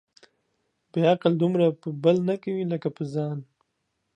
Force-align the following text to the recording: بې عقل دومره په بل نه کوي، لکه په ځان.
بې 0.91 0.99
عقل 1.11 1.33
دومره 1.41 1.65
په 1.81 1.87
بل 2.03 2.17
نه 2.29 2.35
کوي، 2.43 2.63
لکه 2.73 2.89
په 2.95 3.03
ځان. 3.13 3.37